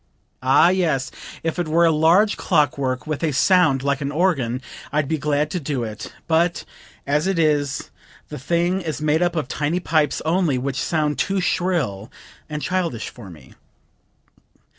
Ah, 0.41 0.69
yes! 0.69 1.11
if 1.43 1.59
it 1.59 1.67
were 1.67 1.85
a 1.85 1.91
large 1.91 2.35
clock 2.35 2.75
work 2.75 3.05
with 3.05 3.21
a 3.21 3.31
sound 3.31 3.83
like 3.83 4.01
an 4.01 4.11
organ 4.11 4.59
I'd 4.91 5.07
be 5.07 5.19
glad 5.19 5.51
to 5.51 5.59
do 5.59 5.83
it; 5.83 6.11
but 6.27 6.65
as 7.05 7.27
it 7.27 7.37
is 7.37 7.91
the 8.29 8.39
thing 8.39 8.81
is 8.81 8.99
made 8.99 9.21
up 9.21 9.35
of 9.35 9.47
tiny 9.47 9.79
pipes 9.79 10.19
only, 10.25 10.57
which 10.57 10.81
sound 10.81 11.19
too 11.19 11.39
shrill 11.39 12.11
and 12.49 12.63
childish 12.63 13.09
for 13.09 13.29
me." 13.29 13.53